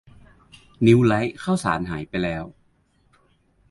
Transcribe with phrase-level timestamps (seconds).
[0.85, 2.43] นิวไลท์ข้าวสารหายไปแล้ว